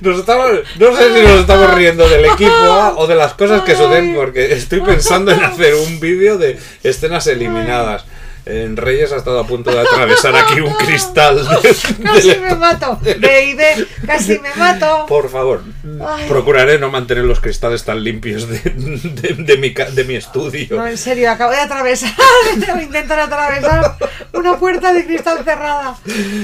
[0.00, 3.74] Nos estamos, no sé si nos estamos riendo del equipo o de las cosas que
[3.76, 8.04] suceden, porque estoy pensando en hacer un vídeo de escenas eliminadas.
[8.48, 11.46] En Reyes ha estado a punto de atravesar aquí un cristal.
[11.62, 12.98] de- Casi me mato.
[13.02, 15.04] Baby, casi me mato.
[15.06, 15.62] Por favor,
[16.06, 16.26] Ay.
[16.28, 20.76] procuraré no mantener los cristales tan limpios de, de- de mi, ca- de mi estudio.
[20.76, 22.12] No, en serio, acabo de atravesar,
[22.56, 23.96] de intentar atravesar
[24.32, 25.96] una puerta de cristal cerrada.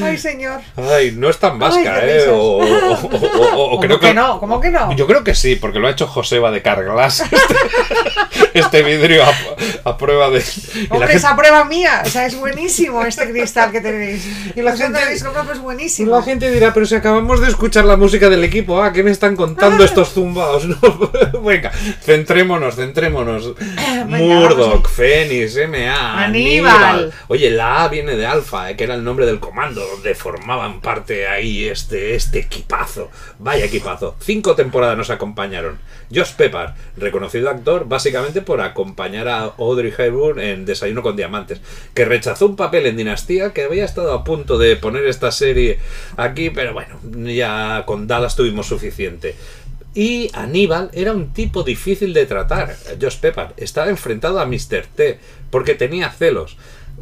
[0.03, 0.61] Ay, señor.
[0.77, 2.29] Ay, no es tan vasca, Ay, ¿eh?
[2.29, 4.39] O, o- o- o- o ¿Cómo creo que no?
[4.41, 4.95] ¿Cómo que no?
[4.95, 7.23] Yo creo que sí, porque lo ha hecho Joseba de Carglass.
[8.55, 9.33] Este, este vidrio a,
[9.91, 10.39] a prueba de.
[10.41, 11.94] y la Hombre, gente- esa prueba mía.
[12.03, 14.27] O sea, es buenísimo este cristal que tenéis.
[14.57, 16.11] Y la gente- habéis comprado, pues y buenísimo.
[16.17, 19.11] la gente dirá, pero si acabamos de escuchar la música del equipo, ah, ¿qué me
[19.11, 20.65] están contando estos zumbaos?
[20.75, 21.71] No, venga,
[22.03, 23.55] centrémonos, centrémonos.
[24.09, 27.13] Murdoch, Fénix, MA, Aníbal.
[27.29, 30.81] Oye, la A viene de Alfa, eh, que era el nombre del comando, donde formaban
[30.81, 33.11] parte ahí este, este equipazo.
[33.39, 34.17] Vaya equipazo.
[34.21, 35.79] Cinco temporadas nos acompañaron.
[36.15, 41.61] Josh Pepper, reconocido actor básicamente por acompañar a Audrey Hepburn en Desayuno con Diamantes,
[41.93, 45.79] que rechazó un papel en Dinastía que había estado a punto de poner esta serie
[46.17, 46.99] aquí, pero bueno,
[47.31, 49.35] ya con Dallas tuvimos suficiente.
[49.95, 52.75] Y Aníbal era un tipo difícil de tratar.
[53.01, 54.87] Josh Pepper estaba enfrentado a Mr.
[54.95, 55.19] T
[55.51, 56.57] porque tenía celos.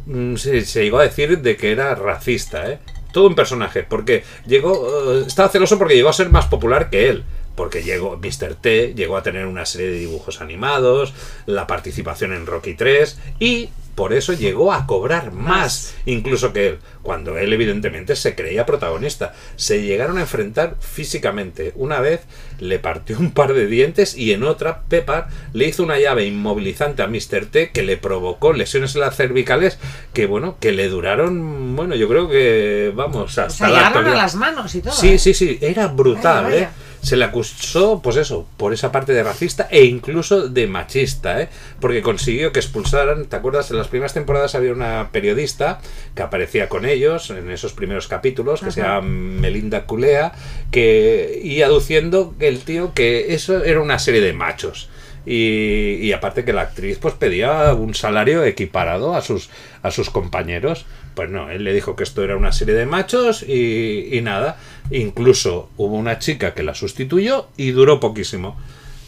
[0.05, 2.79] Mm, Se, llegó a decir de que era racista, ¿eh?
[3.11, 5.21] Todo un personaje, porque llegó.
[5.21, 7.23] eh, estaba celoso porque llegó a ser más popular que él.
[7.55, 8.55] Porque llegó Mr.
[8.55, 11.13] T, llegó a tener una serie de dibujos animados,
[11.45, 16.79] la participación en Rocky 3 y por eso llegó a cobrar más incluso que él,
[17.01, 19.33] cuando él evidentemente se creía protagonista.
[19.55, 21.73] Se llegaron a enfrentar físicamente.
[21.75, 22.21] Una vez
[22.59, 27.03] le partió un par de dientes y en otra Pepper le hizo una llave inmovilizante
[27.03, 27.45] a Mr.
[27.51, 29.77] T que le provocó lesiones en las cervicales
[30.13, 34.01] que bueno, que le duraron, bueno, yo creo que vamos, O hasta sea, la a
[34.01, 34.93] las manos y todo.
[34.93, 35.19] Sí, ¿eh?
[35.19, 36.69] sí, sí, era brutal, ¿eh?
[37.03, 41.49] Se le acusó, pues eso, por esa parte de racista e incluso de machista, ¿eh?
[41.81, 43.69] Porque consiguió que expulsaran, ¿te acuerdas?
[43.71, 45.81] En las primeras temporadas había una periodista
[46.15, 50.31] que aparecía con ellos en esos primeros capítulos, que se llama Melinda Culea,
[50.71, 54.89] que y aduciendo que el tío que eso era una serie de machos.
[55.25, 59.49] Y, y aparte que la actriz pues pedía un salario equiparado a sus
[59.81, 60.85] a sus compañeros.
[61.15, 64.57] Pues no él le dijo que esto era una serie de machos y, y nada.
[64.91, 68.57] Incluso hubo una chica que la sustituyó y duró poquísimo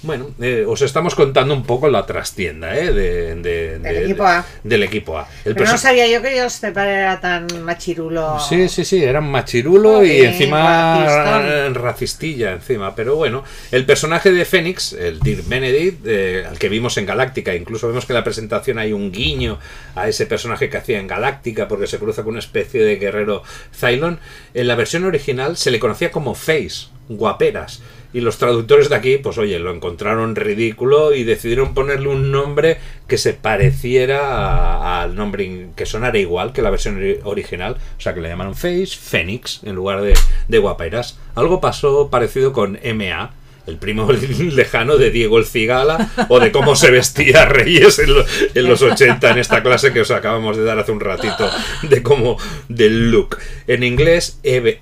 [0.06, 2.94] bueno eh, os estamos contando un poco la trastienda ¿eh?
[2.94, 4.46] de, de- Del de- equipo A.
[4.63, 8.40] del equipo A El Pero no sabía yo que ellos era tan machirulo.
[8.40, 11.75] Sí, sí, sí, era un machirulo y encima racistón.
[11.75, 16.98] racistilla encima, pero bueno, el personaje de Fénix, el Dirk Benedict, eh, al que vimos
[16.98, 19.60] en Galáctica, incluso vemos que en la presentación hay un guiño
[19.96, 23.44] a ese personaje que hacía en Galáctica porque se cruza con una especie de guerrero
[23.78, 24.19] Cylon,
[24.54, 27.81] en la versión original se le conocía como Face, guaperas.
[28.15, 32.77] Y los traductores de aquí, pues oye, lo encontraron ridículo y decidieron ponerle un nombre
[33.07, 37.75] que se pareciera a- al nombre, que sonara igual que la versión ori- original.
[37.97, 40.13] O sea, que le llamaron Face, Fénix, en lugar de,
[40.47, 41.19] de guaperas.
[41.35, 43.33] Algo pasó parecido con MA,
[43.67, 44.07] el primo
[44.39, 48.81] lejano de Diego el Cigala o de cómo se vestía Reyes en, lo- en los
[48.81, 51.50] 80 en esta clase que os acabamos de dar hace un ratito
[51.81, 52.38] de cómo
[52.69, 53.38] del look.
[53.68, 54.77] En inglés EB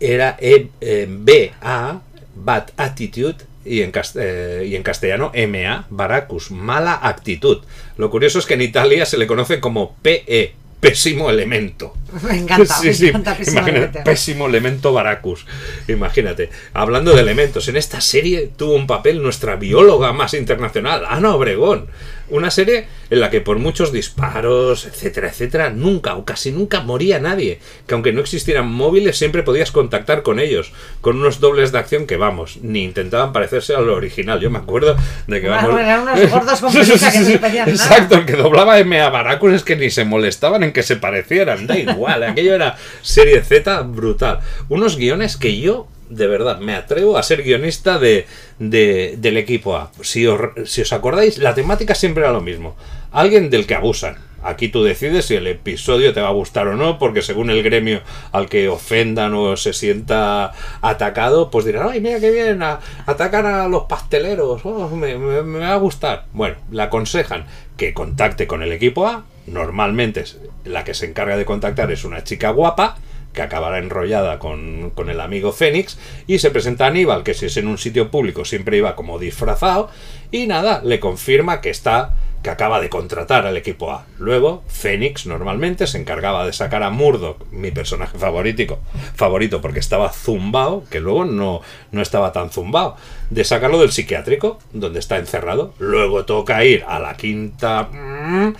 [0.00, 2.00] era E- eh, BA,
[2.34, 7.62] Bad Attitude, y en, eh, y en castellano MA, Baracus, mala actitud.
[7.96, 11.94] Lo curioso es que en Italia se le conoce como PE, pésimo elemento.
[12.28, 14.04] Me encanta, Sí, me sí, encanta pésimo imagínate, elemento.
[14.10, 15.46] pésimo elemento Baracus.
[15.88, 16.50] Imagínate.
[16.74, 21.86] Hablando de elementos, en esta serie tuvo un papel nuestra bióloga más internacional, Ana Obregón.
[22.34, 27.20] Una serie en la que por muchos disparos, etcétera, etcétera, nunca o casi nunca moría
[27.20, 27.60] nadie.
[27.86, 30.72] Que aunque no existieran móviles, siempre podías contactar con ellos.
[31.00, 34.40] Con unos dobles de acción que, vamos, ni intentaban parecerse a lo original.
[34.40, 34.96] Yo me acuerdo
[35.28, 35.80] de que, Bueno, vamos...
[35.80, 37.70] eran unos gordos con que no se nada.
[37.70, 40.96] Exacto, el que doblaba M a Baracus es que ni se molestaban en que se
[40.96, 44.40] parecieran, da igual, aquello era serie Z brutal.
[44.68, 45.86] Unos guiones que yo,
[46.16, 48.26] de verdad, me atrevo a ser guionista de,
[48.58, 49.90] de- del equipo A.
[50.02, 52.76] Si os, si os acordáis, la temática siempre era lo mismo.
[53.12, 54.16] Alguien del que abusan.
[54.46, 57.62] Aquí tú decides si el episodio te va a gustar o no, porque según el
[57.62, 60.52] gremio al que ofendan o se sienta
[60.82, 65.58] atacado, pues dirán, ay, mira qué bien, a- atacan a los pasteleros, oh, me, me-
[65.60, 66.26] va a gustar.
[66.34, 67.46] Bueno, le aconsejan
[67.78, 70.24] que contacte con el equipo A, normalmente
[70.64, 72.98] la que se encarga de contactar es una chica guapa,
[73.34, 77.46] que acabará enrollada con, con el amigo Fénix, y se presenta a Aníbal, que si
[77.46, 79.90] es en un sitio público siempre iba como disfrazado,
[80.30, 82.14] y nada, le confirma que está
[82.44, 84.04] que acaba de contratar al equipo A.
[84.18, 88.78] Luego, Fénix normalmente se encargaba de sacar a Murdoch, mi personaje favorito,
[89.14, 92.96] favorito porque estaba zumbao, que luego no, no estaba tan zumbao,
[93.30, 95.72] de sacarlo del psiquiátrico, donde está encerrado.
[95.78, 98.52] Luego toca ir a la quinta mm,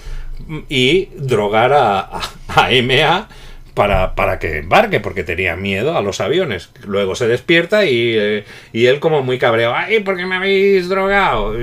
[0.70, 3.28] y drogar a, a, a MA
[3.74, 6.70] para, para que embarque, porque tenía miedo a los aviones.
[6.86, 10.88] Luego se despierta y, eh, y él como muy cabreado, ¡ay, por qué me habéis
[10.88, 11.54] drogado!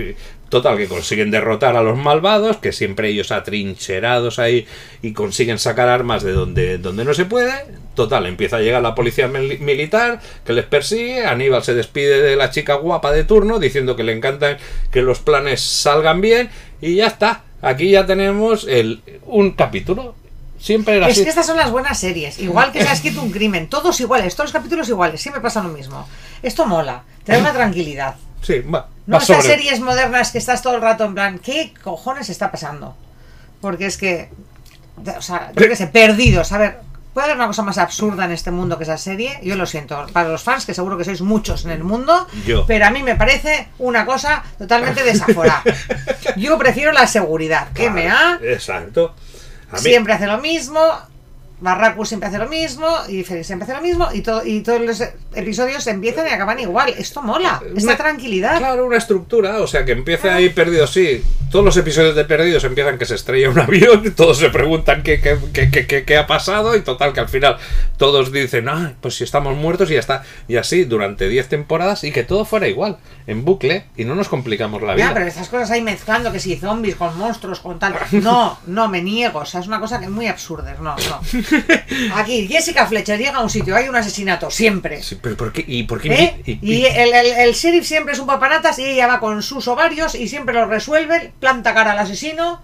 [0.49, 4.67] Total, que consiguen derrotar a los malvados, que siempre ellos atrincherados ahí
[5.01, 7.53] y consiguen sacar armas de donde, donde no se puede.
[7.95, 11.25] Total, empieza a llegar la policía mil- militar que les persigue.
[11.25, 14.57] Aníbal se despide de la chica guapa de turno diciendo que le encanta
[14.91, 16.49] que los planes salgan bien.
[16.81, 17.43] Y ya está.
[17.61, 20.15] Aquí ya tenemos el, un capítulo.
[20.61, 21.23] Siempre era Es así.
[21.23, 22.37] que estas son las buenas series.
[22.39, 25.63] Igual que se ha escrito un crimen, todos iguales, todos los capítulos iguales, siempre pasa
[25.63, 26.07] lo mismo.
[26.43, 28.15] Esto mola, te da una tranquilidad.
[28.41, 28.87] Sí, va.
[29.07, 32.29] No va estas sobre- series modernas que estás todo el rato en plan, ¿qué cojones
[32.29, 32.95] está pasando?
[33.59, 34.29] Porque es que,
[35.17, 36.51] o sea, yo qué sé, perdidos.
[36.51, 36.79] A ver,
[37.13, 39.39] ¿puede haber una cosa más absurda en este mundo que esa serie?
[39.43, 42.65] Yo lo siento, para los fans, que seguro que sois muchos en el mundo, Yo.
[42.67, 45.63] pero a mí me parece una cosa totalmente desaforada.
[46.37, 47.69] Yo prefiero la seguridad.
[47.73, 49.15] Claro, MA Exacto.
[49.75, 50.79] Siempre hace lo mismo,
[51.61, 54.81] Barracus siempre hace lo mismo, y Félix siempre hace lo mismo, y, todo, y todos
[54.81, 55.01] los
[55.33, 56.93] episodios empiezan y acaban igual.
[56.97, 58.57] Esto mola, esta Una- tranquilidad.
[58.57, 61.23] Claro, una estructura, o sea, que empiece ahí perdidos, sí.
[61.51, 65.03] Todos los episodios de Perdidos empiezan que se estrella un avión, y todos se preguntan
[65.03, 67.57] qué, qué, qué, qué- qué- qué ha pasado, y total, que al final
[67.97, 70.23] todos dicen, ah, pues si estamos muertos y ya está.
[70.47, 72.97] Y así durante 10 temporadas, y que todo fuera igual,
[73.27, 75.07] en bucle, y no nos complicamos la vida.
[75.09, 77.95] Ya, pero estas cosas ahí mezclando, que si zombies con monstruos, con tal.
[78.13, 79.39] No, no, me niego.
[79.39, 80.73] O sea, es una cosa que es muy absurda.
[80.81, 81.21] No, no.
[82.15, 85.01] Aquí, Jessica Fletcher llega a un sitio, hay un asesinato, siempre.
[85.03, 85.63] Sí, pero ¿por qué?
[85.67, 86.13] ¿Y por qué?
[86.13, 86.41] ¿Eh?
[86.45, 89.67] y- Y el, el, el sheriff siempre es un papanatas y ella va con sus
[89.67, 92.61] ovarios y siempre lo resuelve, planta cara al asesino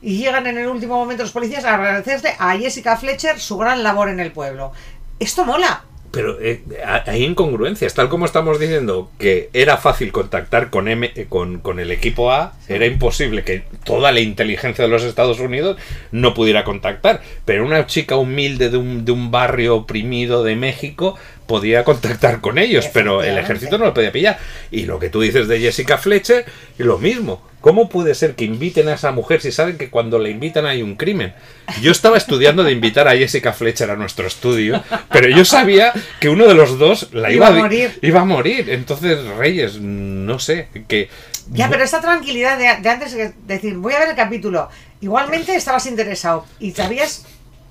[0.00, 3.82] y llegan en el último momento los policías a agradecerle a Jessica Fletcher su gran
[3.82, 4.72] labor en el pueblo.
[5.20, 5.84] Esto mola.
[6.12, 11.10] Pero eh, ha- hay incongruencias, tal como estamos diciendo que era fácil contactar con, M,
[11.14, 15.40] eh, con, con el equipo A, era imposible que toda la inteligencia de los Estados
[15.40, 15.78] Unidos
[16.10, 17.22] no pudiera contactar.
[17.46, 22.58] Pero una chica humilde de un, de un barrio oprimido de México podía contactar con
[22.58, 24.38] ellos, pero el ejército no lo podía pillar.
[24.70, 26.44] Y lo que tú dices de Jessica Fletcher,
[26.78, 27.42] lo mismo.
[27.60, 30.82] ¿Cómo puede ser que inviten a esa mujer si saben que cuando la invitan hay
[30.82, 31.32] un crimen?
[31.80, 34.82] Yo estaba estudiando de invitar a Jessica Fletcher a nuestro estudio,
[35.12, 37.98] pero yo sabía que uno de los dos la Iba iba, a morir.
[38.02, 38.68] Iba a morir.
[38.68, 41.08] Entonces, Reyes, no sé, que...
[41.52, 44.68] Ya, pero esta tranquilidad de, de antes de decir, voy a ver el capítulo.
[45.00, 47.26] Igualmente estabas interesado y sabías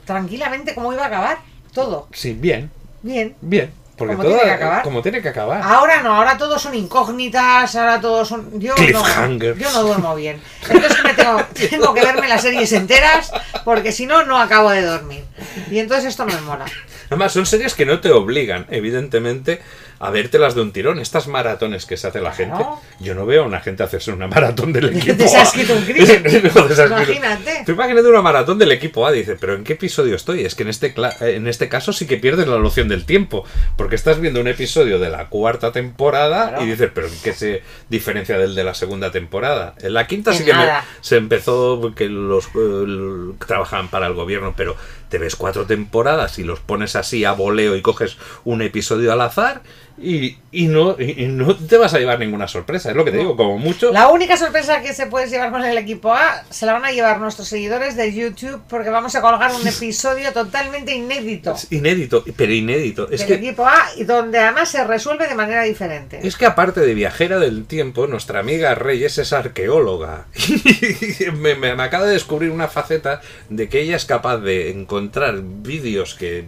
[0.05, 1.39] tranquilamente cómo iba a acabar
[1.73, 2.07] todo.
[2.13, 2.71] Sí, bien,
[3.01, 3.35] Bien.
[3.41, 3.73] bien.
[3.97, 4.83] Porque Como todo tiene que acabar.
[4.83, 5.61] como tiene que acabar.
[5.63, 8.59] Ahora no, ahora todos son incógnitas, ahora todos son.
[8.59, 10.41] Yo no, yo no duermo bien.
[10.67, 11.39] Entonces me tengo,
[11.69, 13.31] tengo que verme las series enteras
[13.63, 15.23] porque si no, no acabo de dormir.
[15.69, 16.65] Y entonces esto no me mola.
[17.11, 19.61] Además, son series que no te obligan, evidentemente,
[20.01, 20.99] a vértelas de un tirón.
[20.99, 22.63] Estas maratones que se hace la gente,
[22.99, 25.43] yo no veo a una gente hacerse una maratón del equipo Te se A.
[25.75, 26.23] un crimen.
[26.55, 27.63] No, Imagínate.
[27.65, 30.43] Tú imagínate una maratón del equipo A, dice, pero ¿en qué episodio estoy?
[30.43, 33.45] Es que en este, eh, en este caso sí que pierdes la noción del tiempo,
[33.77, 36.63] porque estás viendo un episodio de la cuarta temporada Claro.
[36.65, 39.75] y dices, pero ¿en qué se diferencia del de la segunda temporada?
[39.81, 40.67] En la quinta En sí que me-
[41.01, 44.75] se empezó que los eh, trabajaban para el gobierno, pero
[45.09, 49.21] te ves cuatro temporadas y los pones así a voleo y coges un episodio al
[49.21, 49.61] azar
[50.01, 53.17] y, y no, y, no te vas a llevar ninguna sorpresa, es lo que te
[53.17, 53.91] digo, como mucho...
[53.91, 56.91] La única sorpresa que se puede llevar con el equipo A se la van a
[56.91, 62.23] llevar nuestros seguidores de YouTube porque vamos a colgar un episodio totalmente inédito Es inédito,
[62.35, 63.09] pero inédito.
[63.11, 66.19] Es del que, equipo A y donde además se resuelve de manera diferente.
[66.23, 70.25] es que aparte de viajera del tiempo, nuestra amiga Reyes es arqueóloga.
[71.33, 76.15] Me- me acaba de descubrir una faceta de que ella es capaz de encontrar vídeos
[76.15, 76.43] que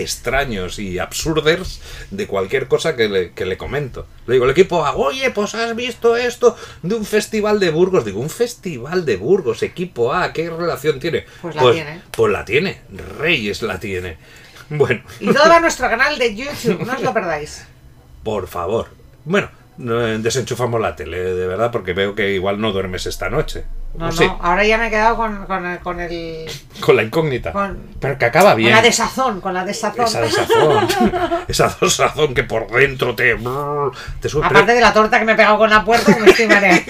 [0.00, 4.06] extraños y absurdos de cualquier cosa que le, que le comento.
[4.26, 8.04] Le digo, el equipo, A, oye, pues has visto esto de un festival de Burgos.
[8.04, 11.24] Digo, un festival de Burgos, equipo A, ¿qué relación tiene?
[11.42, 12.02] Pues la tiene.
[12.10, 12.80] Pues la tiene,
[13.18, 14.18] Reyes la tiene.
[14.70, 15.00] Bueno.
[15.18, 17.64] Y todo va a nuestro canal de YouTube, no os lo perdáis.
[18.22, 18.88] Por favor.
[19.24, 23.30] Bueno, no, eh, desenchufamos la tele, de verdad, porque veo que igual no duermes esta
[23.30, 23.64] noche.
[23.94, 24.30] No, ¿O no, sí?
[24.40, 26.48] ahora ya me he quedado con, con el, con el-
[26.80, 27.50] Con la incógnita.
[27.52, 28.72] Con- Pero que acaba con bien.
[28.72, 30.04] la desazón, con la desazón.
[30.04, 30.86] Esa desazón.
[31.48, 33.36] esa desazón que por dentro te.
[34.20, 34.46] te sube.
[34.46, 36.82] Aparte de la torta que me he pegado con la puerta, me estoy mareando.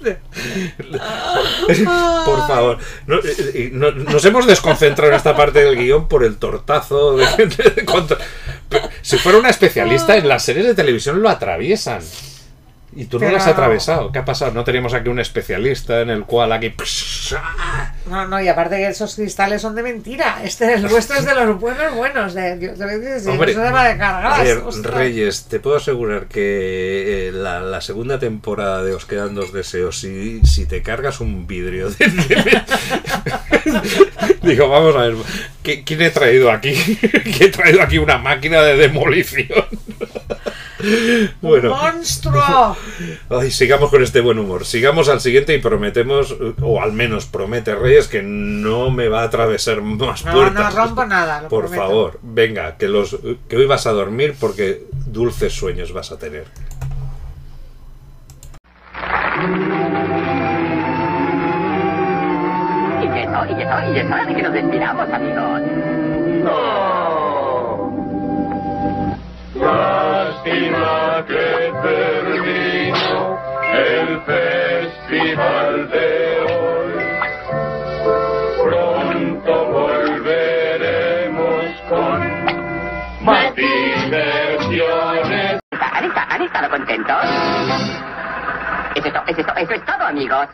[2.24, 2.78] Por favor.
[3.08, 7.16] Eh, eh, no- nos hemos desconcentrado en esta parte del guion por el tortazo.
[7.16, 8.16] de- de-
[9.02, 12.00] si fuera una especialista en las series de televisión lo atraviesan.
[12.96, 14.10] Y tú no lo has atravesado.
[14.10, 14.50] ¿Qué ha pasado?
[14.50, 16.74] No teníamos aquí un especialista en el cual aquí.
[18.06, 20.40] No, no, y aparte que esos cristales son de mentira.
[20.42, 22.34] Este, el vuestro es de los buenos, buenos.
[22.34, 24.40] De, de, de, de- Hombre, eso se va de cargar.
[24.40, 24.92] a ver, ostras.
[24.94, 30.00] Reyes, te puedo asegurar que eh, la, la segunda temporada de Os quedan dos deseos,
[30.00, 31.90] si, si te cargas un vidrio
[34.42, 35.14] Digo, vamos a ver,
[35.62, 36.74] ¿qué- ¿quién he traído aquí?
[37.22, 39.46] ¿Quién he traído aquí una máquina de demolición?
[41.42, 42.76] bueno, ¡Monstruo!
[43.30, 44.64] ay, sigamos con este buen humor.
[44.64, 49.24] Sigamos al siguiente y prometemos, o al menos promete Reyes, que no me va a
[49.24, 50.74] atravesar más No, puertas.
[50.74, 51.82] no rompo nada, lo Por prometo.
[51.82, 53.16] favor, venga, que los
[53.48, 56.44] que hoy vas a dormir porque dulces sueños vas a tener.
[63.02, 65.60] Y eso, y eso, y es hora de que nos despidamos, amigos.
[66.44, 66.99] Lástima
[86.70, 87.16] contentos?
[88.94, 90.46] Eso es, to- eso es eso es todo, amigos.